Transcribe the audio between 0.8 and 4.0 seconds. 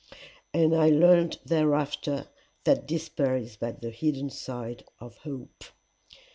learned thereafter that despair is but the